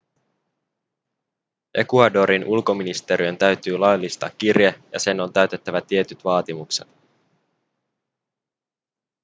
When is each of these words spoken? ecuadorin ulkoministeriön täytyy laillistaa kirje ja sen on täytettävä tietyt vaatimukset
ecuadorin 1.73 2.45
ulkoministeriön 2.45 3.37
täytyy 3.37 3.77
laillistaa 3.77 4.29
kirje 4.37 4.83
ja 4.91 4.99
sen 4.99 5.19
on 5.19 5.33
täytettävä 5.33 5.81
tietyt 5.81 6.23
vaatimukset 6.23 6.87